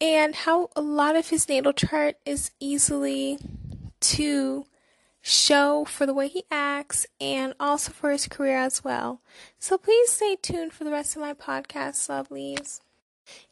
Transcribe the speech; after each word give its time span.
and 0.00 0.34
how 0.34 0.70
a 0.76 0.80
lot 0.80 1.16
of 1.16 1.28
his 1.28 1.48
natal 1.48 1.72
chart 1.72 2.16
is 2.24 2.50
easily 2.60 3.38
to 4.00 4.66
show 5.22 5.84
for 5.84 6.06
the 6.06 6.14
way 6.14 6.28
he 6.28 6.44
acts 6.50 7.06
and 7.20 7.54
also 7.58 7.90
for 7.90 8.10
his 8.10 8.28
career 8.28 8.58
as 8.58 8.84
well. 8.84 9.20
So 9.58 9.76
please 9.76 10.10
stay 10.10 10.36
tuned 10.40 10.72
for 10.72 10.84
the 10.84 10.92
rest 10.92 11.16
of 11.16 11.22
my 11.22 11.34
podcast, 11.34 12.08
lovelies. 12.08 12.80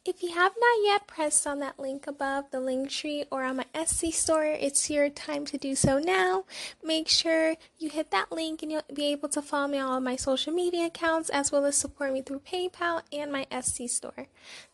If 0.05 0.21
you 0.23 0.29
have 0.29 0.53
not 0.59 0.83
yet 0.83 1.07
pressed 1.07 1.45
on 1.47 1.59
that 1.59 1.79
link 1.79 2.07
above 2.07 2.51
the 2.51 2.59
Linktree 2.59 3.25
or 3.31 3.43
on 3.43 3.57
my 3.57 3.65
Etsy 3.73 4.13
store, 4.13 4.45
it's 4.45 4.89
your 4.89 5.09
time 5.09 5.45
to 5.45 5.57
do 5.57 5.75
so 5.75 5.99
now. 5.99 6.45
Make 6.83 7.07
sure 7.07 7.55
you 7.77 7.89
hit 7.89 8.11
that 8.11 8.31
link 8.31 8.61
and 8.61 8.71
you'll 8.71 8.81
be 8.93 9.07
able 9.07 9.29
to 9.29 9.41
follow 9.41 9.67
me 9.67 9.79
on 9.79 9.89
all 9.89 9.99
my 9.99 10.15
social 10.15 10.53
media 10.53 10.85
accounts 10.85 11.29
as 11.29 11.51
well 11.51 11.65
as 11.65 11.75
support 11.75 12.13
me 12.13 12.21
through 12.21 12.41
PayPal 12.41 13.01
and 13.11 13.31
my 13.31 13.45
Etsy 13.51 13.89
store. 13.89 14.27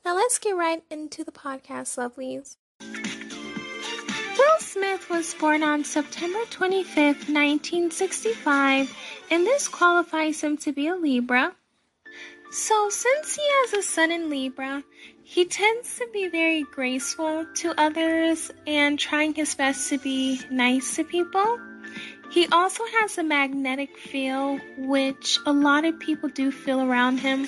Now 0.06 0.16
let's 0.16 0.38
get 0.38 0.56
right 0.56 0.84
into 0.90 1.24
the 1.24 1.32
podcast, 1.32 1.98
lovelies. 1.98 2.58
Will 4.38 4.60
Smith 4.60 5.10
was 5.10 5.34
born 5.36 5.62
on 5.62 5.84
September 5.84 6.40
25th, 6.50 7.30
1965, 7.30 8.96
and 9.30 9.46
this 9.46 9.68
qualifies 9.68 10.42
him 10.42 10.58
to 10.58 10.72
be 10.72 10.88
a 10.88 10.96
Libra. 10.96 11.54
So, 12.52 12.90
since 12.90 13.36
he 13.36 13.42
has 13.42 13.74
a 13.74 13.82
Sun 13.82 14.12
in 14.12 14.30
Libra, 14.30 14.84
he 15.24 15.46
tends 15.46 15.98
to 16.00 16.08
be 16.12 16.28
very 16.28 16.64
graceful 16.64 17.46
to 17.56 17.74
others 17.80 18.52
and 18.68 19.00
trying 19.00 19.34
his 19.34 19.56
best 19.56 19.88
to 19.88 19.98
be 19.98 20.42
nice 20.52 20.98
to 20.98 21.06
people. 21.06 21.62
He 22.30 22.48
also 22.52 22.84
has 23.00 23.18
a 23.18 23.24
magnetic 23.24 23.98
feel, 23.98 24.60
which 24.78 25.40
a 25.46 25.54
lot 25.54 25.86
of 25.86 25.98
people 26.00 26.28
do 26.28 26.52
feel 26.52 26.82
around 26.82 27.22
him. 27.22 27.48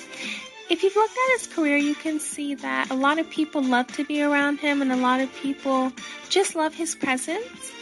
If 0.70 0.82
you've 0.82 0.96
looked 0.96 1.12
at 1.12 1.38
his 1.38 1.48
career, 1.48 1.76
you 1.76 1.94
can 1.94 2.18
see 2.18 2.54
that 2.54 2.90
a 2.90 2.94
lot 2.94 3.18
of 3.18 3.28
people 3.28 3.62
love 3.62 3.88
to 3.98 4.06
be 4.06 4.22
around 4.22 4.58
him, 4.58 4.80
and 4.80 4.90
a 4.90 4.96
lot 4.96 5.20
of 5.20 5.30
people 5.34 5.92
just 6.30 6.56
love 6.56 6.74
his 6.74 6.94
presence. 6.94 7.72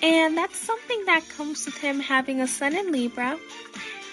And 0.00 0.38
that's 0.38 0.56
something 0.56 1.04
that 1.04 1.28
comes 1.36 1.66
with 1.66 1.76
him 1.76 2.00
having 2.00 2.40
a 2.40 2.46
Sun 2.46 2.76
in 2.76 2.92
Libra. 2.92 3.38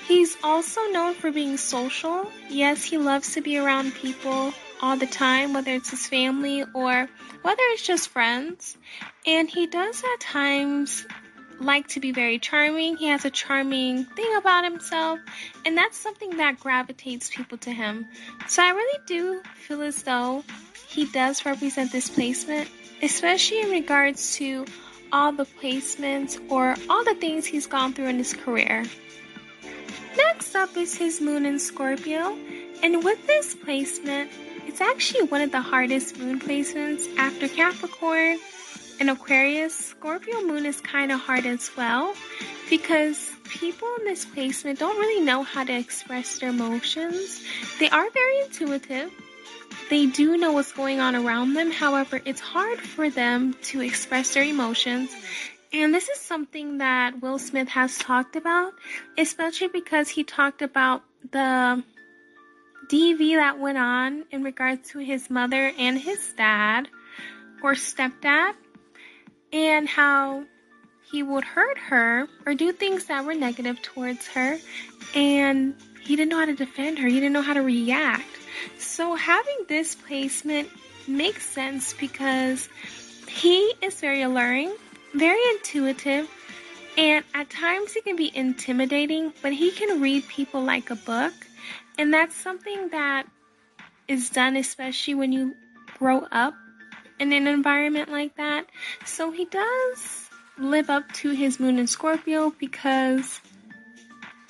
He's 0.08 0.38
also 0.44 0.82
known 0.92 1.14
for 1.14 1.32
being 1.32 1.58
social. 1.58 2.30
Yes, 2.50 2.84
he 2.84 2.98
loves 2.98 3.34
to 3.34 3.42
be 3.42 3.58
around 3.58 3.94
people 3.96 4.54
all 4.82 4.98
the 4.98 5.08
time, 5.08 5.54
whether 5.54 5.72
it's 5.72 5.92
his 5.92 6.08
family 6.08 6.64
or 6.74 7.08
whether 7.42 7.64
it's 7.72 7.88
just 7.88 8.10
friends. 8.10 8.78
And 9.26 9.50
he 9.50 9.66
does 9.66 10.04
at 10.04 10.20
times 10.20 11.06
like 11.60 11.88
to 11.88 12.00
be 12.00 12.12
very 12.12 12.38
charming. 12.38 12.98
He 12.98 13.08
has 13.08 13.24
a 13.26 13.30
charming 13.30 14.04
thing 14.06 14.36
about 14.36 14.66
himself, 14.66 15.20
and 15.66 15.78
that's 15.78 15.98
something 15.98 16.38
that 16.38 16.60
gravitates 16.60 17.30
people 17.30 17.58
to 17.60 17.72
him. 17.72 18.06
So 18.48 18.62
I 18.62 18.72
really 18.72 19.00
do 19.06 19.42
feel 19.56 19.82
as 19.82 20.04
though 20.04 20.44
he 20.88 21.06
does 21.06 21.46
represent 21.46 21.92
this 21.92 22.10
placement, 22.10 22.70
especially 23.02 23.62
in 23.62 23.72
regards 23.72 24.36
to 24.36 24.66
all 25.12 25.32
the 25.32 25.46
placements 25.46 26.40
or 26.52 26.76
all 26.90 27.04
the 27.06 27.16
things 27.16 27.46
he's 27.46 27.68
gone 27.68 27.94
through 27.94 28.08
in 28.08 28.18
his 28.18 28.34
career. 28.34 28.84
Next 30.16 30.56
up 30.56 30.78
is 30.78 30.96
his 30.96 31.22
moon 31.22 31.46
in 31.46 31.58
Scorpio, 31.58 32.38
and 32.84 33.04
with 33.04 33.26
this 33.26 33.56
placement, 33.56 34.30
it's 34.68 34.82
actually 34.82 35.24
one 35.24 35.42
of 35.42 35.52
the 35.52 35.62
hardest 35.62 36.20
moon 36.20 36.40
placements 36.40 37.08
after 37.18 37.48
Capricorn 37.48 38.38
and 39.00 39.10
Aquarius. 39.10 39.74
Scorpio 39.74 40.42
moon 40.42 40.66
is 40.66 40.82
kind 40.82 41.12
of 41.12 41.20
hard 41.20 41.46
as 41.46 41.72
well 41.76 42.14
because 42.70 43.32
people 43.46 43.88
in 44.00 44.06
this 44.06 44.26
placement 44.26 44.80
don't 44.80 44.98
really 45.00 45.24
know 45.24 45.44
how 45.44 45.64
to 45.64 45.74
express 45.74 46.40
their 46.40 46.50
emotions. 46.50 47.44
They 47.80 47.90
are 47.90 48.10
very 48.12 48.40
intuitive. 48.42 49.12
They 49.90 50.06
do 50.06 50.38
know 50.38 50.54
what's 50.54 50.72
going 50.72 51.00
on 51.00 51.16
around 51.16 51.54
them. 51.54 51.72
However, 51.72 52.22
it's 52.26 52.40
hard 52.40 52.80
for 52.80 53.10
them 53.10 53.56
to 53.64 53.82
express 53.82 54.34
their 54.34 54.44
emotions 54.44 55.10
and 55.74 55.94
this 55.94 56.08
is 56.08 56.20
something 56.20 56.78
that 56.78 57.22
Will 57.22 57.40
Smith 57.40 57.68
has 57.70 57.98
talked 57.98 58.36
about, 58.36 58.74
especially 59.18 59.70
because 59.70 60.08
he 60.08 60.24
talked 60.24 60.62
about 60.62 61.04
the 61.32 61.84
DV 62.88 63.36
that 63.36 63.60
went 63.60 63.80
on 63.80 64.26
in 64.32 64.44
regards 64.44 64.90
to 64.92 65.00
his 65.00 65.30
mother 65.30 65.72
and 65.80 65.98
his 65.98 66.34
dad 66.38 66.88
or 67.64 67.74
stepdad, 67.74 68.54
and 69.52 69.88
how 69.88 70.44
he 71.12 71.24
would 71.24 71.44
hurt 71.44 71.78
her 71.78 72.28
or 72.46 72.54
do 72.54 72.72
things 72.72 73.06
that 73.06 73.26
were 73.26 73.34
negative 73.34 73.82
towards 73.82 74.28
her, 74.28 74.60
and 75.16 75.76
he 76.02 76.16
didn't 76.16 76.30
know 76.30 76.40
how 76.40 76.46
to 76.46 76.56
defend 76.56 77.00
her, 77.00 77.08
he 77.08 77.16
didn't 77.16 77.34
know 77.34 77.42
how 77.42 77.54
to 77.54 77.62
react. 77.62 78.26
So, 78.78 79.16
having 79.16 79.66
this 79.68 79.96
placement 79.96 80.70
makes 81.08 81.46
sense 81.46 81.94
because 81.94 82.70
he 83.28 83.74
is 83.82 84.00
very 84.00 84.22
alluring 84.22 84.74
very 85.14 85.42
intuitive, 85.52 86.30
and 86.98 87.24
at 87.34 87.50
times 87.50 87.94
he 87.94 88.02
can 88.02 88.16
be 88.16 88.36
intimidating, 88.36 89.34
but 89.42 89.54
he 89.54 89.72
can 89.72 90.02
read 90.02 90.28
people 90.28 90.62
like 90.62 90.90
a 90.90 90.96
book. 90.96 91.34
And 91.98 92.14
that's 92.14 92.36
something 92.36 92.90
that 92.90 93.28
is 94.08 94.30
done, 94.30 94.56
especially 94.56 95.16
when 95.16 95.32
you 95.32 95.56
grow 95.98 96.26
up 96.32 96.54
in 97.20 97.32
an 97.32 97.48
environment 97.48 98.10
like 98.12 98.36
that. 98.36 98.68
So 99.06 99.32
he 99.32 99.46
does 99.46 100.30
live 100.58 100.90
up 100.90 101.12
to 101.14 101.32
his 101.32 101.60
moon 101.60 101.80
in 101.80 101.88
Scorpio 101.88 102.54
because 102.60 103.42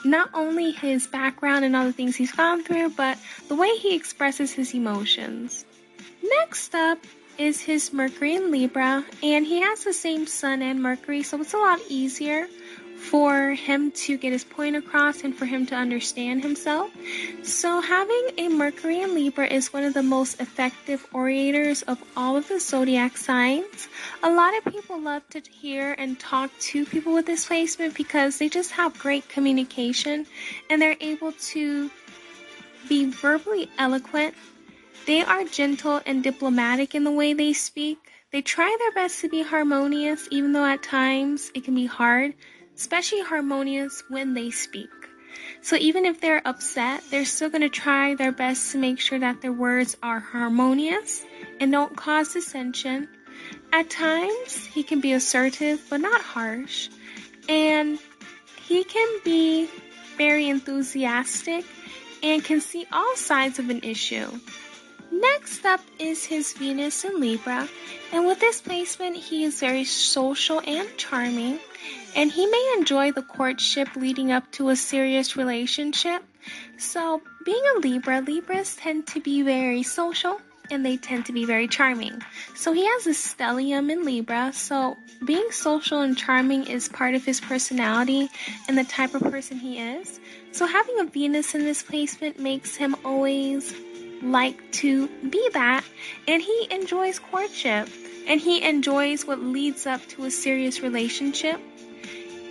not 0.06 0.30
only 0.34 0.72
his 0.72 1.07
background 1.07 1.63
and 1.63 1.75
all 1.75 1.85
the 1.85 1.94
things 1.94 2.16
he's 2.16 2.31
gone 2.31 2.63
through, 2.63 2.90
but 2.90 3.18
the 3.47 3.56
way 3.56 3.75
he 3.78 3.95
expresses 3.95 4.51
his 4.51 4.74
emotions. 4.74 5.66
Next 6.22 6.75
up 6.75 6.97
is 7.38 7.61
his 7.61 7.94
Mercury 7.94 8.35
in 8.35 8.51
Libra, 8.51 9.03
and 9.21 9.45
he 9.45 9.61
has 9.61 9.83
the 9.83 9.94
same 9.94 10.27
Sun 10.27 10.61
and 10.61 10.81
Mercury, 10.81 11.23
so 11.23 11.39
it's 11.41 11.53
a 11.53 11.57
lot 11.57 11.79
easier 11.89 12.47
for 12.95 13.51
him 13.51 13.91
to 13.91 14.17
get 14.17 14.31
his 14.31 14.44
point 14.45 14.75
across 14.75 15.23
and 15.23 15.35
for 15.35 15.45
him 15.45 15.66
to 15.66 15.75
understand 15.75 16.41
himself. 16.41 16.89
So, 17.44 17.81
having 17.81 18.29
a 18.38 18.47
Mercury 18.47 19.01
in 19.01 19.13
Libra 19.13 19.47
is 19.47 19.73
one 19.73 19.83
of 19.83 19.94
the 19.94 20.03
most 20.03 20.39
effective 20.39 21.05
orators 21.13 21.81
of 21.83 22.01
all 22.16 22.38
of 22.38 22.47
the 22.47 22.59
zodiac 22.59 23.17
signs. 23.17 23.89
A 24.23 24.29
lot 24.29 24.57
of 24.57 24.71
people 24.71 25.00
love 25.00 25.27
to 25.31 25.41
hear 25.41 25.95
and 25.97 26.19
talk 26.19 26.50
to 26.71 26.85
people 26.85 27.13
with 27.13 27.25
this 27.25 27.45
placement 27.45 27.95
because 27.95 28.38
they 28.38 28.47
just 28.47 28.71
have 28.71 28.97
great 28.97 29.27
communication 29.27 30.25
and 30.69 30.81
they're 30.81 30.97
able 31.01 31.33
to 31.53 31.91
be 32.88 33.05
verbally 33.05 33.69
eloquent 33.77 34.33
they 35.06 35.22
are 35.22 35.44
gentle 35.44 36.02
and 36.06 36.24
diplomatic 36.24 36.96
in 36.96 37.03
the 37.03 37.12
way 37.12 37.34
they 37.34 37.53
speak. 37.53 37.97
They 38.31 38.41
try 38.41 38.75
their 38.80 38.91
best 38.94 39.22
to 39.22 39.30
be 39.30 39.44
harmonious, 39.44 40.28
even 40.31 40.53
though 40.53 40.66
at 40.66 40.81
times 40.81 41.52
it 41.53 41.64
can 41.66 41.75
be 41.75 41.86
hard, 41.86 42.34
especially 42.75 43.22
harmonious 43.22 44.03
when 44.09 44.34
they 44.34 44.50
speak. 44.50 44.90
So 45.62 45.75
even 45.75 46.06
if 46.06 46.22
they're 46.22 46.42
upset, 46.46 47.03
they're 47.09 47.25
still 47.25 47.50
going 47.50 47.62
to 47.62 47.69
try 47.69 48.16
their 48.16 48.31
best 48.31 48.72
to 48.72 48.78
make 48.78 49.00
sure 49.00 49.19
that 49.19 49.42
their 49.42 49.52
words 49.52 49.97
are 50.02 50.19
harmonious 50.19 51.25
and 51.59 51.72
don't 51.72 51.96
cause 51.96 52.34
dissension. 52.34 53.07
At 53.72 53.89
times, 53.89 54.66
he 54.66 54.83
can 54.83 55.00
be 55.01 55.13
assertive 55.13 55.81
but 55.89 56.01
not 56.01 56.22
harsh, 56.22 56.89
and 57.50 58.00
he 58.63 58.83
can 58.83 59.19
be 59.24 59.69
very 60.18 60.48
enthusiastic 60.48 61.66
and 62.22 62.44
can 62.44 62.62
see 62.62 62.86
all 62.92 63.16
sides 63.16 63.60
of 63.60 63.69
an 63.69 63.81
issue. 63.83 64.27
Next 65.21 65.63
up 65.63 65.81
is 66.00 66.25
his 66.25 66.54
Venus 66.54 67.04
in 67.04 67.19
Libra, 67.19 67.69
and 68.12 68.25
with 68.25 68.39
this 68.39 68.62
placement, 68.62 69.15
he 69.15 69.44
is 69.44 69.60
very 69.60 69.83
social 69.83 70.60
and 70.65 70.89
charming, 70.98 71.60
and 72.15 72.31
he 72.31 72.48
may 72.48 72.75
enjoy 72.80 73.12
the 73.12 73.21
courtship 73.21 73.95
leading 73.95 74.31
up 74.31 74.51
to 74.54 74.69
a 74.69 74.75
serious 74.75 75.38
relationship. 75.38 76.24
So, 76.77 77.21
being 77.45 77.62
a 77.75 77.80
Libra, 77.80 78.21
Libras 78.21 78.75
tend 78.75 79.06
to 79.07 79.21
be 79.21 79.44
very 79.44 79.83
social 79.83 80.42
and 80.71 80.83
they 80.83 80.98
tend 80.98 81.27
to 81.27 81.33
be 81.33 81.45
very 81.45 81.68
charming. 81.68 82.19
So, 82.56 82.74
he 82.74 82.83
has 82.83 83.06
a 83.06 83.12
stellium 83.12 83.92
in 83.92 84.04
Libra, 84.04 84.51
so 84.51 84.98
being 85.25 85.51
social 85.51 86.01
and 86.01 86.18
charming 86.18 86.65
is 86.65 86.89
part 86.89 87.13
of 87.13 87.24
his 87.24 87.39
personality 87.39 88.30
and 88.68 88.75
the 88.75 88.83
type 88.86 89.13
of 89.13 89.21
person 89.21 89.60
he 89.60 89.77
is. 89.77 90.19
So, 90.54 90.65
having 90.65 91.00
a 91.00 91.04
Venus 91.04 91.54
in 91.54 91.62
this 91.62 91.83
placement 91.83 92.39
makes 92.39 92.75
him 92.75 92.95
always 93.06 93.75
like 94.24 94.72
to 94.74 95.08
be 95.30 95.50
that, 95.54 95.84
and 96.28 96.42
he 96.42 96.68
enjoys 96.72 97.20
courtship, 97.20 97.90
and 98.28 98.40
he 98.40 98.64
enjoys 98.64 99.25
what 99.25 99.40
leads 99.40 99.86
up 99.86 100.06
to 100.10 100.25
a 100.25 100.31
serious 100.31 100.81
relationship. 100.81 101.60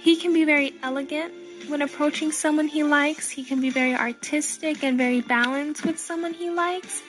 He 0.01 0.17
can 0.17 0.33
be 0.33 0.45
very 0.45 0.75
elegant 0.83 1.33
when 1.69 1.83
approaching 1.83 2.33
someone 2.33 2.69
he 2.69 2.83
likes. 2.83 3.31
He 3.31 3.45
can 3.45 3.61
be 3.61 3.71
very 3.71 3.95
artistic 3.95 4.83
and 4.83 4.99
very 4.99 5.21
balanced 5.21 5.85
with 5.85 5.99
someone 5.99 6.35
he 6.35 6.51
likes. 6.51 7.03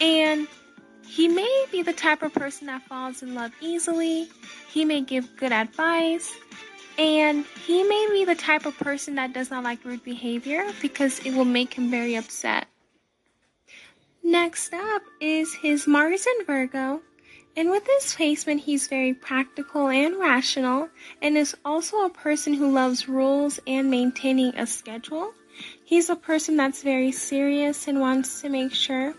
And 0.00 0.48
he 1.06 1.28
may 1.28 1.66
be 1.70 1.82
the 1.82 1.92
type 1.92 2.22
of 2.22 2.32
person 2.32 2.66
that 2.68 2.82
falls 2.82 3.22
in 3.22 3.34
love 3.34 3.52
easily. 3.60 4.28
He 4.68 4.84
may 4.84 5.02
give 5.02 5.36
good 5.36 5.52
advice. 5.52 6.32
And 6.98 7.44
he 7.66 7.82
may 7.82 8.08
be 8.10 8.24
the 8.24 8.34
type 8.34 8.66
of 8.66 8.76
person 8.78 9.14
that 9.16 9.32
does 9.32 9.50
not 9.50 9.64
like 9.64 9.84
rude 9.84 10.04
behavior 10.04 10.66
because 10.80 11.18
it 11.20 11.34
will 11.34 11.44
make 11.44 11.74
him 11.74 11.90
very 11.90 12.14
upset. 12.14 12.69
Next 14.22 14.74
up 14.74 15.02
is 15.20 15.54
his 15.54 15.86
Mars 15.86 16.26
in 16.26 16.46
Virgo. 16.46 17.00
And 17.56 17.70
with 17.70 17.84
this 17.84 18.14
placement, 18.14 18.60
he's 18.60 18.86
very 18.86 19.12
practical 19.12 19.88
and 19.88 20.16
rational, 20.16 20.88
and 21.20 21.36
is 21.36 21.56
also 21.64 22.04
a 22.04 22.10
person 22.10 22.54
who 22.54 22.70
loves 22.70 23.08
rules 23.08 23.58
and 23.66 23.90
maintaining 23.90 24.54
a 24.56 24.66
schedule. 24.66 25.32
He's 25.84 26.10
a 26.10 26.16
person 26.16 26.56
that's 26.56 26.82
very 26.82 27.12
serious 27.12 27.88
and 27.88 28.00
wants 28.00 28.40
to 28.42 28.48
make 28.48 28.72
sure 28.72 29.14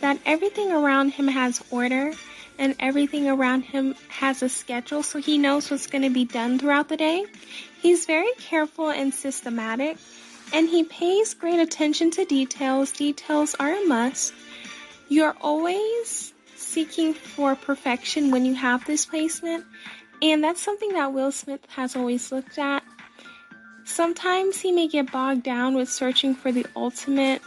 that 0.00 0.18
everything 0.24 0.72
around 0.72 1.10
him 1.10 1.28
has 1.28 1.62
order 1.70 2.12
and 2.58 2.74
everything 2.78 3.28
around 3.28 3.62
him 3.62 3.94
has 4.08 4.42
a 4.42 4.48
schedule 4.48 5.02
so 5.02 5.18
he 5.18 5.36
knows 5.36 5.70
what's 5.70 5.86
going 5.86 6.02
to 6.02 6.10
be 6.10 6.24
done 6.24 6.58
throughout 6.58 6.88
the 6.88 6.96
day. 6.96 7.24
He's 7.80 8.06
very 8.06 8.32
careful 8.38 8.90
and 8.90 9.12
systematic, 9.12 9.98
and 10.52 10.68
he 10.68 10.84
pays 10.84 11.34
great 11.34 11.60
attention 11.60 12.10
to 12.12 12.24
details. 12.24 12.92
Details 12.92 13.54
are 13.58 13.72
a 13.72 13.86
must. 13.86 14.32
You're 15.08 15.36
always 15.40 16.32
seeking 16.54 17.14
for 17.14 17.54
perfection 17.54 18.30
when 18.30 18.44
you 18.44 18.54
have 18.54 18.84
this 18.84 19.06
placement, 19.06 19.64
and 20.22 20.42
that's 20.42 20.60
something 20.60 20.92
that 20.94 21.12
Will 21.12 21.32
Smith 21.32 21.60
has 21.68 21.96
always 21.96 22.32
looked 22.32 22.58
at. 22.58 22.82
Sometimes 23.84 24.60
he 24.60 24.72
may 24.72 24.88
get 24.88 25.12
bogged 25.12 25.42
down 25.42 25.74
with 25.74 25.88
searching 25.88 26.34
for 26.34 26.50
the 26.50 26.66
ultimate 26.74 27.40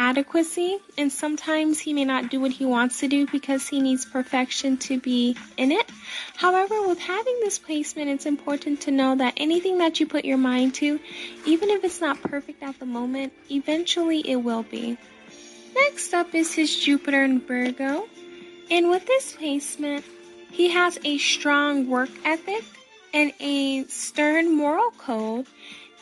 adequacy, 0.00 0.78
and 0.96 1.12
sometimes 1.12 1.78
he 1.78 1.92
may 1.92 2.06
not 2.06 2.30
do 2.30 2.40
what 2.40 2.50
he 2.50 2.64
wants 2.64 3.00
to 3.00 3.06
do 3.06 3.26
because 3.26 3.68
he 3.68 3.80
needs 3.82 4.06
perfection 4.06 4.78
to 4.78 4.98
be 4.98 5.36
in 5.58 5.70
it. 5.70 5.88
However, 6.36 6.88
with 6.88 6.98
having 6.98 7.38
this 7.40 7.58
placement, 7.58 8.08
it's 8.08 8.24
important 8.24 8.80
to 8.82 8.90
know 8.90 9.14
that 9.16 9.34
anything 9.36 9.76
that 9.78 10.00
you 10.00 10.06
put 10.06 10.24
your 10.24 10.38
mind 10.38 10.74
to, 10.76 10.98
even 11.44 11.68
if 11.68 11.84
it's 11.84 12.00
not 12.00 12.22
perfect 12.22 12.62
at 12.62 12.78
the 12.80 12.86
moment, 12.86 13.34
eventually 13.50 14.20
it 14.20 14.36
will 14.36 14.62
be. 14.62 14.96
Next 15.74 16.14
up 16.14 16.34
is 16.34 16.54
his 16.54 16.74
Jupiter 16.74 17.22
in 17.22 17.40
Virgo. 17.40 18.08
And 18.70 18.88
with 18.88 19.06
this 19.06 19.34
placement, 19.36 20.04
he 20.50 20.70
has 20.70 20.98
a 21.04 21.18
strong 21.18 21.88
work 21.88 22.10
ethic 22.24 22.64
and 23.12 23.34
a 23.38 23.84
stern 23.84 24.56
moral 24.56 24.92
code. 24.92 25.46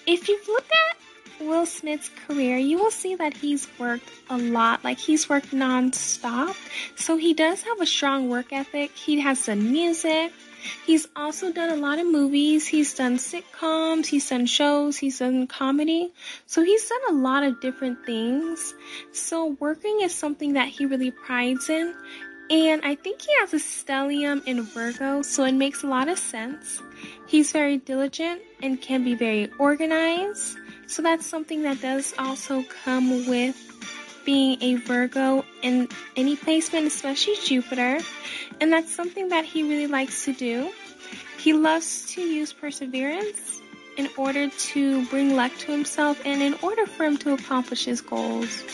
If 0.07 0.29
you've 0.29 0.47
looked 0.47 0.71
at 0.71 0.97
Will 1.41 1.67
Smith's 1.67 2.11
career, 2.27 2.57
you 2.57 2.79
will 2.79 2.91
see 2.91 3.15
that 3.15 3.37
he's 3.37 3.69
worked 3.79 4.11
a 4.29 4.37
lot. 4.37 4.85
Like 4.85 4.99
he's 4.99 5.29
worked 5.29 5.53
non-stop. 5.53 6.57
So 6.97 7.17
he 7.17 7.35
does 7.35 7.63
have 7.63 7.81
a 7.81 7.87
strong 7.87 8.29
work 8.29 8.53
ethic. 8.53 8.91
He 8.91 9.21
has 9.21 9.47
done 9.47 9.71
music. 9.71 10.33
He's 10.85 11.07
also 11.15 11.53
done 11.53 11.71
a 11.71 11.77
lot 11.77 11.99
of 11.99 12.07
movies. 12.07 12.67
He's 12.67 12.93
done 12.95 13.17
sitcoms. 13.17 14.07
He's 14.07 14.29
done 14.29 14.47
shows. 14.47 14.97
He's 14.97 15.21
done 15.21 15.47
comedy. 15.47 16.13
So 16.47 16.63
he's 16.65 16.89
done 16.89 17.01
a 17.11 17.13
lot 17.21 17.45
of 17.45 17.61
different 17.61 18.05
things. 18.05 18.75
So 19.13 19.57
working 19.61 20.01
is 20.03 20.15
something 20.15 20.55
that 20.55 20.69
he 20.69 20.87
really 20.87 21.13
prides 21.13 21.71
in. 21.71 21.95
And 22.51 22.83
I 22.83 22.95
think 22.95 23.21
he 23.21 23.31
has 23.41 23.53
a 23.53 23.59
stellium 23.59 24.43
in 24.47 24.63
Virgo, 24.63 25.21
so 25.21 25.45
it 25.45 25.53
makes 25.53 25.83
a 25.83 25.87
lot 25.87 26.09
of 26.09 26.19
sense. 26.19 26.81
He's 27.27 27.53
very 27.53 27.77
diligent 27.77 28.41
and 28.63 28.81
can 28.81 29.05
be 29.05 29.15
very 29.15 29.51
organized. 29.59 30.57
So 30.89 31.03
that's 31.03 31.27
something 31.27 31.63
that 31.63 31.83
does 31.83 32.15
also 32.19 32.65
come 32.83 33.29
with 33.29 33.57
being 34.25 34.57
a 34.63 34.75
Virgo 34.77 35.45
in 35.63 35.89
any 36.17 36.35
placement, 36.35 36.87
especially 36.87 37.37
Jupiter. 37.45 38.01
And 38.61 38.73
that's 38.73 38.93
something 38.93 39.29
that 39.29 39.45
he 39.45 39.63
really 39.63 39.87
likes 39.87 40.25
to 40.25 40.33
do. 40.33 40.73
He 41.39 41.53
loves 41.53 42.07
to 42.15 42.23
use 42.23 42.53
perseverance 42.53 43.61
in 43.99 44.09
order 44.17 44.49
to 44.49 45.07
bring 45.07 45.37
luck 45.37 45.53
to 45.59 45.73
himself 45.73 46.21
and 46.25 46.43
in 46.43 46.55
order 46.63 46.87
for 46.87 47.05
him 47.05 47.19
to 47.19 47.35
accomplish 47.35 47.85
his 47.85 48.01
goals. 48.01 48.65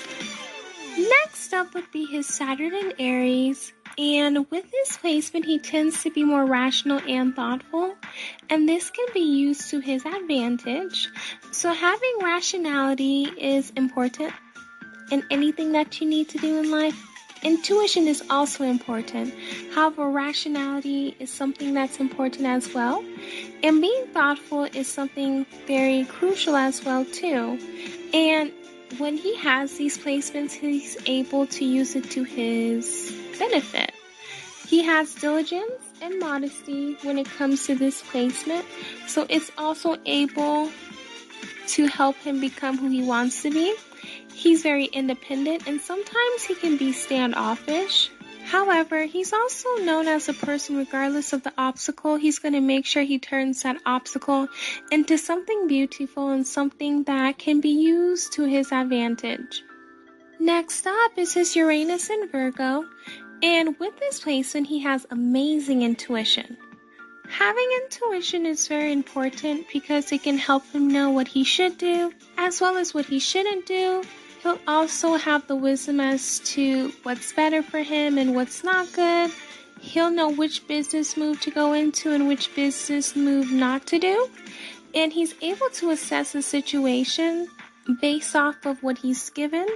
Next 0.97 1.53
up 1.53 1.75
would 1.75 1.91
be 1.91 2.07
his 2.07 2.27
Saturn 2.27 2.75
in 2.75 2.93
Aries. 2.99 3.73
And 3.97 4.51
with 4.51 4.71
this 4.71 4.97
placement, 4.97 5.47
he 5.47 5.59
tends 5.59 6.03
to 6.03 6.11
be 6.11 6.25
more 6.25 6.45
rational 6.45 7.01
and 7.07 7.35
thoughtful, 7.35 7.95
and 8.51 8.69
this 8.69 8.91
can 8.91 9.07
be 9.15 9.21
used 9.21 9.71
to 9.71 9.79
his 9.79 10.05
advantage. 10.05 11.09
So, 11.53 11.73
having 11.73 12.19
rationality 12.21 13.25
is 13.39 13.71
important 13.77 14.33
in 15.13 15.23
anything 15.31 15.73
that 15.73 16.01
you 16.01 16.09
need 16.09 16.29
to 16.31 16.39
do 16.39 16.59
in 16.59 16.71
life. 16.71 17.01
Intuition 17.45 18.09
is 18.09 18.23
also 18.31 18.65
important. 18.65 19.35
However, 19.75 20.09
rationality 20.09 21.15
is 21.21 21.31
something 21.31 21.75
that's 21.75 22.01
important 22.01 22.47
as 22.47 22.73
well. 22.73 23.05
And 23.63 23.83
being 23.83 24.07
thoughtful 24.09 24.65
is 24.65 24.89
something 24.89 25.45
very 25.67 26.05
crucial 26.07 26.57
as 26.57 26.83
well 26.85 27.05
too. 27.05 27.59
And 28.15 28.51
when 28.99 29.19
he 29.19 29.37
has 29.37 29.77
these 29.77 29.99
placements, 29.99 30.53
he's 30.53 30.97
able 31.07 31.47
to 31.49 31.65
use 31.65 31.95
it 31.97 32.11
to 32.13 32.25
his 32.25 33.15
benefit. 33.39 33.93
He 34.67 34.83
has 34.83 35.15
diligence 35.15 35.83
and 36.01 36.19
modesty 36.19 36.95
when 37.03 37.19
it 37.19 37.27
comes 37.27 37.67
to 37.67 37.75
this 37.75 38.03
placement, 38.03 38.65
so 39.07 39.27
it's 39.29 39.51
also 39.59 39.97
able 40.07 40.71
to 41.69 41.87
help 41.87 42.17
him 42.17 42.41
become 42.41 42.79
who 42.79 42.89
he 42.89 43.03
wants 43.03 43.43
to 43.43 43.51
be. 43.51 43.75
He's 44.33 44.63
very 44.63 44.87
independent 44.87 45.67
and 45.67 45.81
sometimes 45.81 46.45
he 46.45 46.55
can 46.55 46.77
be 46.77 46.93
standoffish. 46.93 48.11
However, 48.45 49.05
he's 49.05 49.33
also 49.33 49.77
known 49.77 50.07
as 50.07 50.29
a 50.29 50.35
person, 50.35 50.77
regardless 50.77 51.33
of 51.33 51.43
the 51.43 51.53
obstacle, 51.57 52.17
he's 52.17 52.39
going 52.39 52.53
to 52.53 52.61
make 52.61 52.85
sure 52.85 53.03
he 53.03 53.19
turns 53.19 53.63
that 53.63 53.81
obstacle 53.87 54.49
into 54.91 55.17
something 55.17 55.67
beautiful 55.67 56.29
and 56.29 56.47
something 56.47 57.05
that 57.05 57.39
can 57.39 57.61
be 57.61 57.71
used 57.71 58.35
to 58.35 58.45
his 58.45 58.71
advantage. 58.71 59.63
Next 60.39 60.87
up 60.87 61.13
is 61.17 61.33
his 61.33 61.57
Uranus 61.57 62.11
in 62.11 62.29
Virgo, 62.29 62.85
and 63.43 63.79
with 63.79 63.99
this 63.99 64.21
placement, 64.21 64.67
he 64.67 64.81
has 64.81 65.07
amazing 65.11 65.83
intuition. 65.83 66.57
Having 67.29 67.69
intuition 67.83 68.47
is 68.47 68.69
very 68.69 68.93
important 68.93 69.67
because 69.73 70.13
it 70.13 70.23
can 70.23 70.39
help 70.39 70.65
him 70.73 70.89
know 70.89 71.11
what 71.11 71.29
he 71.29 71.43
should 71.43 71.79
do 71.79 72.13
as 72.37 72.61
well 72.61 72.77
as 72.77 72.93
what 72.93 73.07
he 73.07 73.19
shouldn't 73.19 73.67
do 73.67 74.05
He'll 74.45 74.61
also 74.69 75.15
have 75.15 75.47
the 75.47 75.57
wisdom 75.57 76.01
as 76.01 76.39
to 76.41 76.93
what's 77.03 77.33
better 77.33 77.63
for 77.63 77.79
him 77.79 78.19
and 78.19 78.35
what's 78.35 78.63
not 78.63 78.93
good. 78.93 79.31
He'll 79.81 80.11
know 80.11 80.29
which 80.29 80.69
business 80.69 81.17
move 81.17 81.41
to 81.41 81.51
go 81.51 81.73
into 81.73 82.13
and 82.13 82.29
which 82.29 82.55
business 82.55 83.17
move 83.17 83.51
not 83.51 83.87
to 83.87 83.99
do. 83.99 84.29
And 84.95 85.11
he's 85.11 85.35
able 85.41 85.71
to 85.71 85.93
assess 85.93 86.33
the 86.33 86.43
situation 86.43 87.49
based 88.03 88.37
off 88.37 88.67
of 88.67 88.83
what 88.83 88.99
he's 88.99 89.31
given 89.31 89.67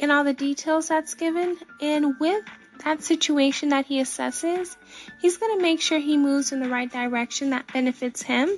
and 0.00 0.10
all 0.10 0.24
the 0.24 0.34
details 0.34 0.88
that's 0.88 1.14
given. 1.14 1.56
And 1.80 2.18
with 2.18 2.44
that 2.84 3.02
situation 3.02 3.70
that 3.70 3.86
he 3.86 4.00
assesses, 4.00 4.76
he's 5.20 5.36
going 5.36 5.56
to 5.58 5.62
make 5.62 5.80
sure 5.80 5.98
he 5.98 6.16
moves 6.16 6.52
in 6.52 6.60
the 6.60 6.68
right 6.68 6.90
direction 6.90 7.50
that 7.50 7.72
benefits 7.72 8.22
him 8.22 8.50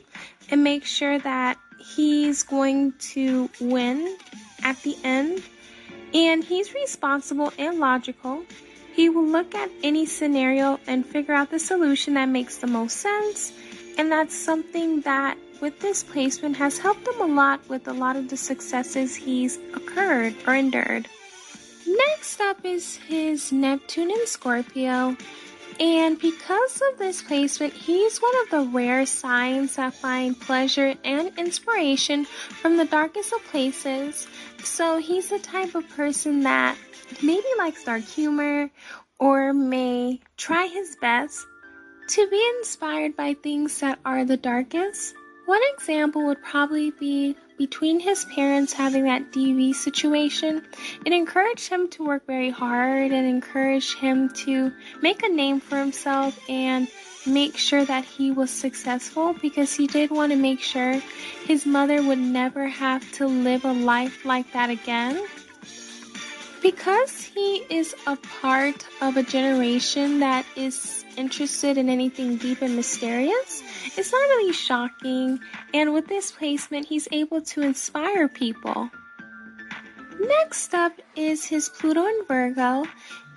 and 0.50 0.62
make 0.62 0.84
sure 0.84 1.18
that 1.18 1.58
he's 1.78 2.42
going 2.42 2.92
to 2.98 3.48
win 3.60 4.16
at 4.62 4.80
the 4.82 4.96
end. 5.04 5.42
And 6.14 6.44
he's 6.44 6.74
responsible 6.74 7.52
and 7.58 7.78
logical. 7.78 8.44
He 8.94 9.08
will 9.08 9.26
look 9.26 9.54
at 9.54 9.70
any 9.82 10.04
scenario 10.04 10.78
and 10.86 11.06
figure 11.06 11.32
out 11.32 11.50
the 11.50 11.58
solution 11.58 12.14
that 12.14 12.28
makes 12.28 12.58
the 12.58 12.66
most 12.66 12.98
sense. 12.98 13.52
And 13.96 14.12
that's 14.12 14.36
something 14.36 15.00
that, 15.02 15.38
with 15.60 15.80
this 15.80 16.02
placement, 16.02 16.56
has 16.56 16.78
helped 16.78 17.06
him 17.08 17.20
a 17.20 17.26
lot 17.26 17.66
with 17.68 17.88
a 17.88 17.92
lot 17.92 18.16
of 18.16 18.28
the 18.28 18.36
successes 18.36 19.14
he's 19.14 19.58
occurred 19.74 20.34
or 20.46 20.54
endured. 20.54 21.08
Next 21.96 22.40
up 22.40 22.64
is 22.64 22.96
his 22.96 23.52
Neptune 23.52 24.10
in 24.10 24.26
Scorpio. 24.26 25.16
And 25.80 26.18
because 26.18 26.80
of 26.90 26.98
this 26.98 27.22
placement, 27.22 27.72
he's 27.72 28.18
one 28.18 28.34
of 28.42 28.50
the 28.50 28.70
rare 28.70 29.04
signs 29.04 29.76
that 29.76 29.94
find 29.94 30.38
pleasure 30.38 30.94
and 31.04 31.36
inspiration 31.38 32.24
from 32.24 32.76
the 32.76 32.84
darkest 32.84 33.32
of 33.32 33.44
places. 33.44 34.26
So 34.62 34.98
he's 34.98 35.28
the 35.28 35.38
type 35.38 35.74
of 35.74 35.88
person 35.90 36.42
that 36.42 36.78
maybe 37.22 37.46
likes 37.58 37.84
dark 37.84 38.04
humor 38.04 38.70
or 39.18 39.52
may 39.52 40.20
try 40.36 40.66
his 40.66 40.96
best 41.00 41.46
to 42.08 42.28
be 42.28 42.52
inspired 42.58 43.16
by 43.16 43.34
things 43.34 43.80
that 43.80 43.98
are 44.04 44.24
the 44.24 44.36
darkest. 44.36 45.14
One 45.46 45.62
example 45.74 46.24
would 46.26 46.42
probably 46.42 46.90
be 46.92 47.36
between 47.58 48.00
his 48.00 48.24
parents 48.26 48.72
having 48.72 49.04
that 49.04 49.32
DV 49.32 49.74
situation, 49.74 50.64
it 51.04 51.12
encouraged 51.12 51.68
him 51.68 51.88
to 51.88 52.04
work 52.04 52.26
very 52.26 52.50
hard 52.50 53.12
and 53.12 53.26
encouraged 53.26 53.98
him 53.98 54.28
to 54.44 54.72
make 55.00 55.22
a 55.22 55.28
name 55.28 55.60
for 55.60 55.76
himself 55.78 56.38
and 56.48 56.88
make 57.26 57.56
sure 57.56 57.84
that 57.84 58.04
he 58.04 58.30
was 58.30 58.50
successful 58.50 59.34
because 59.34 59.74
he 59.74 59.86
did 59.86 60.10
want 60.10 60.32
to 60.32 60.38
make 60.38 60.60
sure 60.60 61.00
his 61.46 61.66
mother 61.66 62.02
would 62.02 62.18
never 62.18 62.66
have 62.66 63.10
to 63.12 63.26
live 63.26 63.64
a 63.64 63.72
life 63.72 64.24
like 64.24 64.50
that 64.52 64.70
again. 64.70 65.22
Because 66.62 67.24
he 67.24 67.64
is 67.70 67.94
a 68.06 68.16
part 68.40 68.86
of 69.00 69.16
a 69.16 69.22
generation 69.24 70.20
that 70.20 70.46
is 70.54 71.04
interested 71.16 71.76
in 71.76 71.88
anything 71.88 72.36
deep 72.36 72.62
and 72.62 72.76
mysterious, 72.76 73.62
it's 73.96 74.12
not 74.12 74.18
really 74.18 74.52
shocking. 74.52 75.40
And 75.74 75.92
with 75.92 76.06
this 76.06 76.30
placement, 76.30 76.86
he's 76.86 77.08
able 77.10 77.42
to 77.42 77.62
inspire 77.62 78.28
people. 78.28 78.90
Next 80.20 80.72
up 80.72 80.92
is 81.16 81.44
his 81.44 81.68
Pluto 81.68 82.06
in 82.06 82.24
Virgo, 82.28 82.84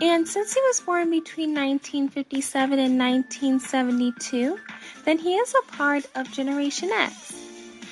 and 0.02 0.28
since 0.28 0.54
he 0.54 0.62
was 0.62 0.80
born 0.82 1.10
between 1.10 1.50
1957 1.50 2.78
and 2.78 3.00
1972, 3.00 4.60
then 5.04 5.18
he 5.18 5.34
is 5.36 5.56
a 5.56 5.72
part 5.72 6.06
of 6.14 6.32
Generation 6.32 6.92
X. 6.92 7.34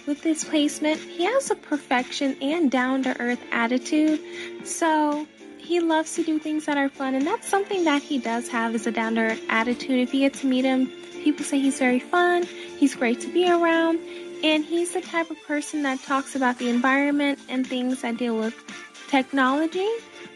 With 0.05 0.21
this 0.21 0.43
placement, 0.43 0.99
he 0.99 1.23
has 1.23 1.49
a 1.49 1.55
perfection 1.55 2.35
and 2.41 2.69
down 2.69 3.03
to 3.03 3.19
earth 3.21 3.39
attitude, 3.53 4.19
so 4.63 5.27
he 5.57 5.79
loves 5.79 6.15
to 6.15 6.23
do 6.23 6.39
things 6.39 6.65
that 6.65 6.77
are 6.77 6.89
fun, 6.89 7.15
and 7.15 7.25
that's 7.25 7.47
something 7.47 7.83
that 7.85 8.01
he 8.01 8.17
does 8.17 8.47
have 8.49 8.75
is 8.75 8.87
a 8.87 8.91
down 8.91 9.15
to 9.15 9.21
earth 9.21 9.41
attitude. 9.49 9.99
If 9.99 10.13
you 10.13 10.21
get 10.21 10.33
to 10.35 10.47
meet 10.47 10.65
him, 10.65 10.91
people 11.23 11.45
say 11.45 11.59
he's 11.59 11.79
very 11.79 11.99
fun, 11.99 12.43
he's 12.43 12.95
great 12.95 13.21
to 13.21 13.27
be 13.31 13.49
around, 13.49 13.99
and 14.43 14.65
he's 14.65 14.93
the 14.93 15.01
type 15.01 15.31
of 15.31 15.41
person 15.43 15.83
that 15.83 16.01
talks 16.03 16.35
about 16.35 16.59
the 16.59 16.69
environment 16.69 17.39
and 17.49 17.65
things 17.65 18.01
that 18.01 18.17
deal 18.17 18.37
with 18.37 18.55
technology. 19.07 19.87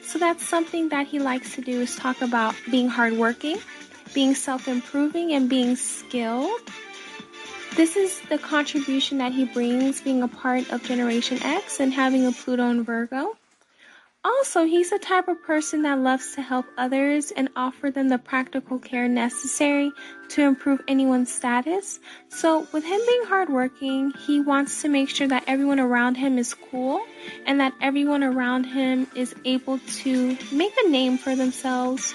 So 0.01 0.17
that's 0.17 0.45
something 0.45 0.89
that 0.89 1.07
he 1.07 1.19
likes 1.19 1.55
to 1.55 1.61
do 1.61 1.81
is 1.81 1.95
talk 1.95 2.21
about 2.21 2.55
being 2.71 2.87
hardworking, 2.87 3.57
being 4.13 4.33
self-improving, 4.33 5.33
and 5.33 5.49
being 5.49 5.75
skilled. 5.75 6.61
This 7.75 7.95
is 7.95 8.21
the 8.29 8.37
contribution 8.39 9.19
that 9.19 9.33
he 9.33 9.45
brings 9.45 10.01
being 10.01 10.23
a 10.23 10.27
part 10.27 10.71
of 10.71 10.81
Generation 10.83 11.37
X 11.43 11.79
and 11.79 11.93
having 11.93 12.25
a 12.25 12.31
Pluto 12.31 12.69
in 12.69 12.83
Virgo. 12.83 13.36
Also, 14.27 14.65
he's 14.65 14.89
the 14.89 14.99
type 14.99 15.29
of 15.29 15.41
person 15.41 15.83
that 15.83 15.99
loves 15.99 16.35
to 16.35 16.41
help 16.41 16.65
others 16.77 17.31
and 17.31 17.47
offer 17.55 17.89
them 17.89 18.09
the 18.09 18.17
practical 18.17 18.77
care 18.77 19.07
necessary 19.07 19.89
to 20.27 20.41
improve 20.41 20.81
anyone's 20.89 21.33
status. 21.33 22.01
So, 22.27 22.67
with 22.73 22.83
him 22.83 22.99
being 23.07 23.23
hardworking, 23.23 24.11
he 24.25 24.41
wants 24.41 24.81
to 24.81 24.89
make 24.89 25.07
sure 25.07 25.29
that 25.29 25.45
everyone 25.47 25.79
around 25.79 26.15
him 26.15 26.37
is 26.37 26.53
cool 26.53 27.05
and 27.45 27.61
that 27.61 27.73
everyone 27.79 28.21
around 28.21 28.65
him 28.65 29.07
is 29.15 29.33
able 29.45 29.79
to 30.03 30.37
make 30.51 30.73
a 30.83 30.89
name 30.89 31.17
for 31.17 31.33
themselves 31.33 32.13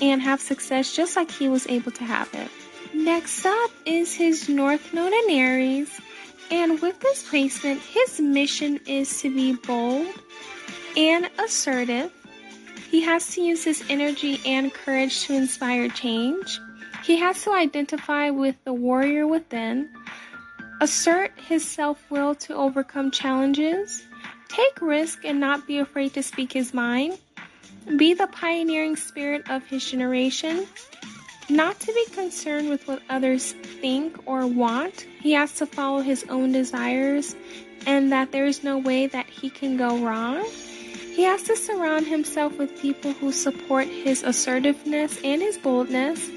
and 0.00 0.22
have 0.22 0.40
success 0.40 0.94
just 0.94 1.16
like 1.16 1.32
he 1.32 1.48
was 1.48 1.66
able 1.66 1.90
to 1.90 2.04
have 2.04 2.32
it. 2.32 2.48
Next 2.94 3.44
up 3.44 3.70
is 3.84 4.14
his 4.14 4.48
North 4.48 4.94
Node 4.94 5.12
in 5.12 5.30
Aries. 5.30 6.00
And 6.52 6.80
with 6.80 7.00
this 7.00 7.28
placement, 7.28 7.80
his 7.80 8.20
mission 8.20 8.78
is 8.86 9.20
to 9.22 9.34
be 9.34 9.54
bold 9.54 10.14
and 10.96 11.30
assertive. 11.38 12.12
He 12.90 13.00
has 13.02 13.34
to 13.34 13.40
use 13.40 13.64
his 13.64 13.84
energy 13.88 14.40
and 14.44 14.72
courage 14.72 15.22
to 15.26 15.34
inspire 15.34 15.88
change. 15.88 16.60
He 17.04 17.16
has 17.16 17.42
to 17.44 17.52
identify 17.52 18.30
with 18.30 18.56
the 18.64 18.72
warrior 18.72 19.26
within, 19.26 19.88
assert 20.80 21.32
his 21.36 21.64
self 21.64 22.10
will 22.10 22.34
to 22.36 22.54
overcome 22.54 23.10
challenges, 23.10 24.04
take 24.48 24.80
risk 24.80 25.24
and 25.24 25.38
not 25.38 25.66
be 25.66 25.78
afraid 25.78 26.14
to 26.14 26.22
speak 26.22 26.52
his 26.52 26.74
mind, 26.74 27.18
be 27.96 28.12
the 28.14 28.26
pioneering 28.26 28.96
spirit 28.96 29.48
of 29.50 29.64
his 29.64 29.88
generation, 29.88 30.66
not 31.48 31.78
to 31.80 31.92
be 31.92 32.04
concerned 32.12 32.68
with 32.68 32.86
what 32.86 33.02
others 33.08 33.52
think 33.52 34.16
or 34.26 34.46
want. 34.46 35.06
He 35.20 35.32
has 35.32 35.52
to 35.54 35.66
follow 35.66 36.00
his 36.00 36.24
own 36.28 36.52
desires 36.52 37.34
and 37.86 38.12
that 38.12 38.32
there 38.32 38.46
is 38.46 38.62
no 38.62 38.78
way 38.78 39.06
that 39.06 39.26
he 39.26 39.50
can 39.50 39.76
go 39.76 39.98
wrong. 39.98 40.44
He 41.20 41.26
has 41.26 41.42
to 41.42 41.54
surround 41.54 42.06
himself 42.06 42.56
with 42.56 42.80
people 42.80 43.12
who 43.12 43.30
support 43.30 43.86
his 43.86 44.22
assertiveness 44.22 45.20
and 45.22 45.42
his 45.42 45.58
boldness, 45.58 46.30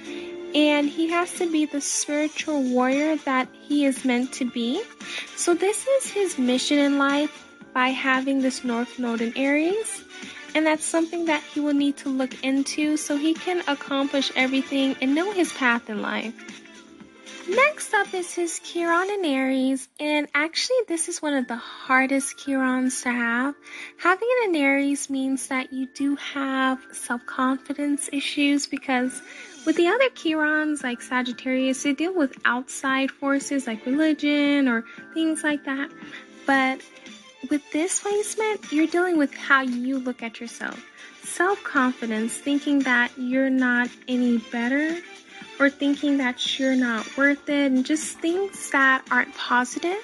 and 0.54 0.90
he 0.90 1.08
has 1.08 1.32
to 1.36 1.50
be 1.50 1.66
the 1.66 1.80
spiritual 1.80 2.62
warrior 2.62 3.16
that 3.24 3.48
he 3.62 3.86
is 3.86 4.04
meant 4.04 4.34
to 4.34 4.52
be. 4.52 4.84
So, 5.38 5.54
this 5.54 5.88
is 5.88 6.12
his 6.12 6.38
mission 6.38 6.80
in 6.80 6.98
life 6.98 7.48
by 7.74 7.92
having 7.92 8.42
this 8.42 8.66
North 8.66 9.00
Node 9.00 9.22
in 9.22 9.32
Aries, 9.38 10.04
and 10.54 10.66
that's 10.66 10.84
something 10.84 11.24
that 11.28 11.44
he 11.44 11.62
will 11.62 11.74
need 11.74 11.96
to 12.04 12.10
look 12.10 12.44
into 12.44 12.98
so 12.98 13.16
he 13.16 13.34
can 13.34 13.64
accomplish 13.70 14.34
everything 14.36 14.98
and 15.00 15.16
know 15.16 15.32
his 15.32 15.54
path 15.54 15.90
in 15.90 16.02
life. 16.02 16.34
Next 17.48 17.94
up 17.94 18.14
is 18.14 18.34
his 18.34 18.60
Chiron 18.60 19.10
in 19.10 19.26
Aries, 19.26 19.90
and 20.00 20.30
actually, 20.34 20.78
this 20.88 21.10
is 21.10 21.22
one 21.22 21.34
of 21.34 21.46
the 21.50 21.58
hardest 21.58 22.38
Chirons 22.38 23.04
to 23.04 23.12
have. 23.12 23.54
Having 23.98 24.28
it 24.32 24.50
in 24.50 24.56
Aries 24.56 25.10
means 25.10 25.48
that 25.48 25.74
you 25.74 25.88
do 25.94 26.16
have 26.16 26.80
self 26.94 27.26
confidence 27.26 28.10
issues 28.14 28.66
because 28.66 29.22
with 29.66 29.76
the 29.76 29.88
other 29.88 30.10
Chirons, 30.12 30.84
like 30.84 31.02
Sagittarius, 31.02 31.84
they 31.84 31.92
deal 31.92 32.14
with 32.16 32.38
outside 32.46 33.12
forces 33.12 33.68
like 33.68 33.86
religion 33.86 34.70
or 34.70 34.86
things 35.14 35.44
like 35.44 35.66
that. 35.66 35.92
But 36.46 36.80
with 37.50 37.70
this 37.74 38.00
placement, 38.00 38.72
you're 38.72 38.88
dealing 38.88 39.18
with 39.18 39.34
how 39.34 39.64
you 39.64 40.00
look 40.00 40.24
at 40.24 40.40
yourself. 40.40 40.82
Self 41.24 41.62
confidence, 41.64 42.38
thinking 42.38 42.80
that 42.80 43.12
you're 43.18 43.50
not 43.50 43.90
any 44.08 44.38
better 44.38 44.98
or 45.60 45.70
thinking 45.70 46.18
that 46.18 46.60
you're 46.60 46.76
not 46.76 47.18
worth 47.18 47.50
it 47.50 47.72
and 47.72 47.86
just 47.86 48.20
things 48.20 48.70
that 48.72 49.06
aren't 49.12 49.34
positive. 49.36 50.00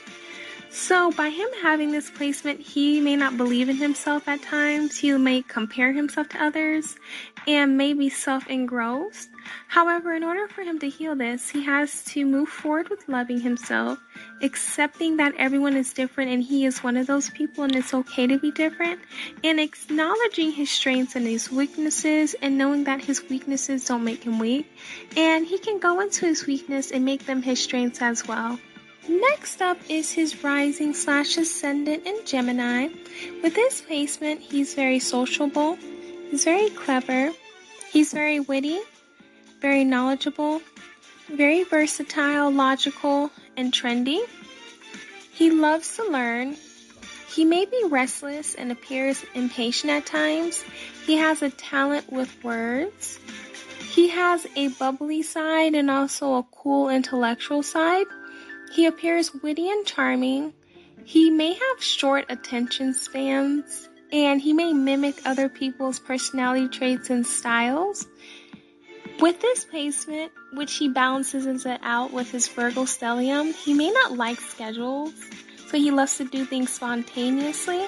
So, 0.72 1.12
by 1.12 1.30
him 1.30 1.48
having 1.64 1.92
this 1.92 2.12
placement, 2.12 2.60
he 2.60 3.02
may 3.02 3.16
not 3.16 3.38
believe 3.38 3.70
in 3.70 3.78
himself 3.78 4.28
at 4.28 4.44
times. 4.44 4.98
He 4.98 5.12
may 5.14 5.42
compare 5.42 5.94
himself 5.94 6.30
to 6.30 6.44
others 6.44 6.96
and 7.48 7.78
may 7.78 7.94
be 7.94 8.10
self 8.10 8.48
engrossed. 8.48 9.30
However, 9.68 10.14
in 10.14 10.24
order 10.24 10.48
for 10.48 10.62
him 10.62 10.80
to 10.80 10.90
heal 10.90 11.16
this, 11.16 11.50
he 11.50 11.64
has 11.64 12.04
to 12.06 12.26
move 12.26 12.50
forward 12.50 12.90
with 12.90 13.08
loving 13.08 13.40
himself, 13.40 14.00
accepting 14.42 15.18
that 15.18 15.34
everyone 15.38 15.76
is 15.76 15.94
different 15.94 16.32
and 16.32 16.44
he 16.44 16.66
is 16.66 16.84
one 16.84 16.98
of 16.98 17.08
those 17.08 17.30
people 17.30 17.64
and 17.64 17.76
it's 17.76 17.94
okay 17.94 18.28
to 18.28 18.38
be 18.38 18.52
different, 18.52 19.00
and 19.44 19.60
acknowledging 19.60 20.52
his 20.52 20.70
strengths 20.70 21.16
and 21.16 21.26
his 21.26 21.52
weaknesses 21.52 22.36
and 22.42 22.58
knowing 22.58 22.84
that 22.84 23.02
his 23.02 23.24
weaknesses 23.30 23.86
don't 23.86 24.04
make 24.04 24.24
him 24.24 24.40
weak. 24.40 24.66
And 25.16 25.46
he 25.46 25.58
can 25.58 25.80
go 25.80 26.00
into 26.00 26.26
his 26.26 26.46
weakness 26.46 26.92
and 26.92 27.06
make 27.06 27.26
them 27.26 27.42
his 27.42 27.62
strengths 27.62 28.02
as 28.02 28.28
well. 28.28 28.60
Next 29.08 29.62
up 29.62 29.78
is 29.90 30.12
his 30.12 30.44
rising 30.44 30.94
slash 30.94 31.38
ascendant 31.38 32.06
in 32.06 32.24
Gemini. 32.26 32.90
With 33.42 33.56
this 33.56 33.82
placement, 33.82 34.40
he's 34.40 34.76
very 34.76 35.00
sociable, 35.00 35.80
he's 36.30 36.44
very 36.44 36.70
clever, 36.70 37.32
he's 37.92 38.14
very 38.14 38.40
witty, 38.40 38.80
very 39.62 39.84
knowledgeable, 39.84 40.62
very 41.30 41.64
versatile, 41.64 42.52
logical, 42.52 43.32
and 43.58 43.74
trendy. 43.74 44.22
He 45.32 45.52
loves 45.52 45.96
to 45.96 46.04
learn. 46.04 46.56
He 47.34 47.46
may 47.46 47.66
be 47.66 47.84
restless 47.88 48.56
and 48.56 48.72
appears 48.72 49.24
impatient 49.34 49.92
at 49.92 50.06
times. 50.06 50.64
He 51.06 51.18
has 51.18 51.42
a 51.42 51.50
talent 51.50 52.12
with 52.12 52.44
words. 52.44 53.20
He 53.92 54.10
has 54.10 54.46
a 54.56 54.70
bubbly 54.70 55.22
side 55.22 55.76
and 55.76 55.90
also 55.90 56.36
a 56.36 56.44
cool 56.52 56.90
intellectual 56.90 57.64
side. 57.64 58.06
He 58.72 58.86
appears 58.86 59.34
witty 59.34 59.70
and 59.70 59.86
charming. 59.86 60.54
He 61.06 61.30
may 61.30 61.54
have 61.54 61.84
short 61.84 62.26
attention 62.30 62.94
spans, 62.94 63.90
and 64.12 64.42
he 64.42 64.54
may 64.54 64.74
mimic 64.74 65.22
other 65.26 65.50
people's 65.50 66.00
personality 66.00 66.68
traits 66.68 67.10
and 67.10 67.26
styles. 67.26 68.08
With 69.20 69.42
this 69.42 69.66
placement, 69.66 70.32
which 70.54 70.76
he 70.76 70.88
balances 70.88 71.46
and 71.46 71.64
it 71.66 71.80
out 71.84 72.14
with 72.14 72.32
his 72.32 72.48
Virgo 72.48 72.86
stellium, 72.86 73.54
he 73.54 73.74
may 73.74 73.92
not 73.92 74.14
like 74.18 74.40
schedules, 74.40 75.14
so 75.68 75.78
he 75.78 75.92
loves 75.92 76.18
to 76.18 76.26
do 76.26 76.46
things 76.46 76.72
spontaneously. 76.72 77.86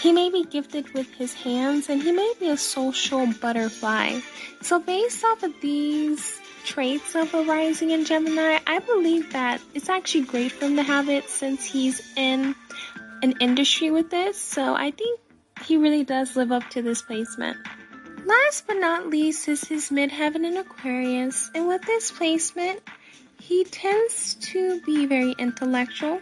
He 0.00 0.12
may 0.12 0.28
be 0.28 0.44
gifted 0.44 0.92
with 0.92 1.12
his 1.14 1.32
hands, 1.34 1.88
and 1.88 2.02
he 2.02 2.12
may 2.12 2.32
be 2.40 2.48
a 2.48 2.56
social 2.56 3.26
butterfly. 3.40 4.18
So, 4.60 4.80
based 4.80 5.24
off 5.24 5.42
of 5.42 5.54
these 5.62 6.40
traits 6.64 7.14
of 7.14 7.32
a 7.32 7.44
rising 7.44 7.92
in 7.92 8.04
Gemini, 8.04 8.58
I 8.66 8.80
believe 8.80 9.32
that 9.32 9.60
it's 9.72 9.88
actually 9.88 10.24
great 10.24 10.50
for 10.50 10.66
him 10.66 10.76
to 10.76 10.82
have 10.82 11.08
it 11.08 11.30
since 11.30 11.64
he's 11.64 12.02
in 12.16 12.56
an 13.22 13.34
industry 13.40 13.90
with 13.90 14.10
this. 14.10 14.36
So 14.36 14.74
I 14.74 14.90
think 14.90 15.20
he 15.64 15.76
really 15.76 16.04
does 16.04 16.36
live 16.36 16.52
up 16.52 16.68
to 16.70 16.82
this 16.82 17.02
placement. 17.02 17.56
Last 18.24 18.66
but 18.66 18.74
not 18.74 19.08
least 19.08 19.48
is 19.48 19.62
his 19.62 19.90
midheaven 19.90 20.44
in 20.44 20.56
Aquarius, 20.56 21.50
and 21.54 21.68
with 21.68 21.82
this 21.82 22.10
placement, 22.10 22.80
he 23.40 23.64
tends 23.64 24.34
to 24.34 24.80
be 24.80 25.06
very 25.06 25.32
intellectual, 25.38 26.20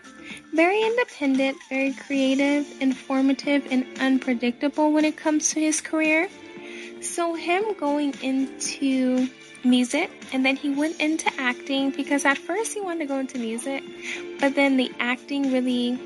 very 0.53 0.83
independent, 0.83 1.57
very 1.69 1.93
creative, 1.93 2.67
informative, 2.81 3.67
and 3.71 3.87
unpredictable 4.01 4.93
when 4.93 5.05
it 5.05 5.17
comes 5.17 5.51
to 5.51 5.61
his 5.61 5.81
career. 5.81 6.29
So, 7.01 7.35
him 7.35 7.75
going 7.75 8.15
into 8.23 9.29
music 9.65 10.11
and 10.33 10.45
then 10.45 10.57
he 10.57 10.71
went 10.71 11.01
into 11.01 11.31
acting 11.39 11.91
because 11.91 12.25
at 12.25 12.37
first 12.37 12.75
he 12.75 12.81
wanted 12.81 13.01
to 13.01 13.07
go 13.07 13.19
into 13.19 13.39
music, 13.39 13.83
but 14.41 14.55
then 14.55 14.77
the 14.77 14.93
acting 15.01 15.53
really 15.53 15.99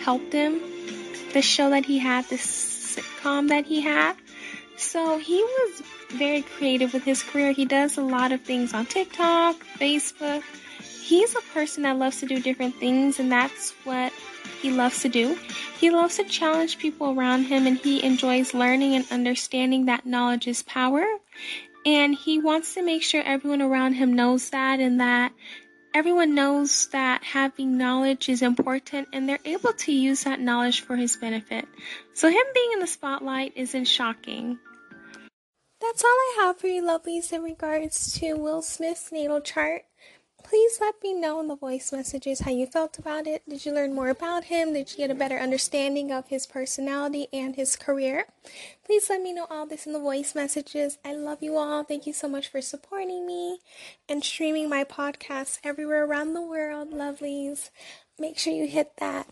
helped 0.00 0.32
him. 0.32 0.60
The 1.32 1.42
show 1.42 1.70
that 1.70 1.84
he 1.84 1.98
had, 1.98 2.24
the 2.28 2.36
sitcom 2.36 3.48
that 3.48 3.66
he 3.66 3.80
had. 3.80 4.14
So, 4.76 5.18
he 5.18 5.42
was 5.42 5.82
very 6.10 6.42
creative 6.42 6.92
with 6.92 7.04
his 7.04 7.22
career. 7.22 7.52
He 7.52 7.64
does 7.64 7.98
a 7.98 8.02
lot 8.02 8.32
of 8.32 8.40
things 8.42 8.74
on 8.74 8.86
TikTok, 8.86 9.56
Facebook. 9.78 10.42
He's 11.02 11.34
a 11.34 11.40
person 11.52 11.82
that 11.82 11.98
loves 11.98 12.20
to 12.20 12.26
do 12.26 12.40
different 12.40 12.76
things, 12.76 13.20
and 13.20 13.30
that's 13.30 13.72
what 13.84 14.12
he 14.60 14.70
loves 14.70 15.02
to 15.02 15.08
do. 15.08 15.38
He 15.78 15.90
loves 15.90 16.16
to 16.16 16.24
challenge 16.24 16.78
people 16.78 17.18
around 17.18 17.44
him, 17.44 17.66
and 17.66 17.76
he 17.76 18.02
enjoys 18.02 18.54
learning 18.54 18.94
and 18.94 19.06
understanding 19.10 19.86
that 19.86 20.06
knowledge 20.06 20.46
is 20.46 20.62
power. 20.62 21.04
And 21.86 22.14
he 22.14 22.38
wants 22.38 22.74
to 22.74 22.82
make 22.82 23.02
sure 23.02 23.22
everyone 23.22 23.62
around 23.62 23.94
him 23.94 24.12
knows 24.12 24.50
that 24.50 24.80
and 24.80 25.00
that 25.00 25.32
everyone 25.94 26.34
knows 26.34 26.88
that 26.88 27.22
having 27.24 27.76
knowledge 27.76 28.28
is 28.28 28.42
important 28.42 29.08
and 29.12 29.28
they're 29.28 29.38
able 29.44 29.72
to 29.72 29.92
use 29.92 30.24
that 30.24 30.40
knowledge 30.40 30.82
for 30.82 30.96
his 30.96 31.16
benefit. 31.16 31.66
So, 32.14 32.28
him 32.28 32.44
being 32.54 32.70
in 32.72 32.80
the 32.80 32.86
spotlight 32.86 33.52
isn't 33.56 33.86
shocking. 33.86 34.58
That's 35.80 36.04
all 36.04 36.10
I 36.10 36.36
have 36.40 36.58
for 36.58 36.66
you, 36.66 36.82
lovelies, 36.82 37.32
in 37.32 37.42
regards 37.42 38.12
to 38.18 38.34
Will 38.34 38.62
Smith's 38.62 39.10
natal 39.10 39.40
chart. 39.40 39.82
Please 40.42 40.78
let 40.80 40.94
me 41.02 41.14
know 41.14 41.40
in 41.40 41.48
the 41.48 41.56
voice 41.56 41.92
messages 41.92 42.40
how 42.40 42.50
you 42.50 42.66
felt 42.66 42.98
about 42.98 43.26
it. 43.26 43.42
Did 43.48 43.64
you 43.64 43.72
learn 43.72 43.94
more 43.94 44.08
about 44.08 44.44
him? 44.44 44.72
Did 44.72 44.90
you 44.90 44.96
get 44.96 45.10
a 45.10 45.14
better 45.14 45.38
understanding 45.38 46.10
of 46.10 46.28
his 46.28 46.46
personality 46.46 47.28
and 47.32 47.56
his 47.56 47.76
career? 47.76 48.26
Please 48.84 49.08
let 49.08 49.22
me 49.22 49.32
know 49.32 49.46
all 49.50 49.66
this 49.66 49.86
in 49.86 49.92
the 49.92 50.00
voice 50.00 50.34
messages. 50.34 50.98
I 51.04 51.14
love 51.14 51.42
you 51.42 51.56
all. 51.56 51.84
Thank 51.84 52.06
you 52.06 52.12
so 52.12 52.28
much 52.28 52.48
for 52.48 52.60
supporting 52.60 53.26
me 53.26 53.60
and 54.08 54.24
streaming 54.24 54.68
my 54.68 54.84
podcast 54.84 55.60
everywhere 55.62 56.04
around 56.04 56.34
the 56.34 56.42
world, 56.42 56.92
lovelies. 56.92 57.70
Make 58.18 58.38
sure 58.38 58.52
you 58.52 58.66
hit 58.66 58.92
that. 58.98 59.26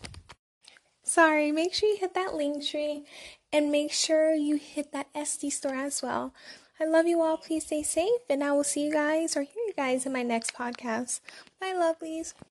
Sorry, 1.03 1.51
make 1.51 1.73
sure 1.73 1.89
you 1.89 1.97
hit 1.97 2.13
that 2.13 2.31
Linktree 2.31 3.03
and 3.51 3.71
make 3.71 3.91
sure 3.91 4.33
you 4.33 4.57
hit 4.57 4.91
that 4.91 5.11
Etsy 5.13 5.51
store 5.51 5.75
as 5.75 6.01
well. 6.01 6.33
I 6.79 6.85
love 6.85 7.07
you 7.07 7.21
all. 7.21 7.35
Please 7.35 7.65
stay 7.65 7.83
safe, 7.83 8.21
and 8.29 8.41
I 8.41 8.53
will 8.53 8.63
see 8.63 8.85
you 8.85 8.93
guys 8.93 9.35
or 9.35 9.41
hear 9.41 9.58
guys 9.79 10.05
in 10.05 10.11
my 10.11 10.23
next 10.23 10.53
podcast. 10.53 11.21
Bye, 11.61 11.73
lovelies. 11.73 12.33